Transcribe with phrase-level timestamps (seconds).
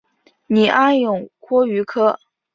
[0.47, 2.17] 拟阿勇蛞蝓科。